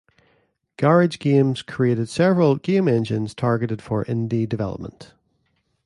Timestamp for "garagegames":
0.79-1.63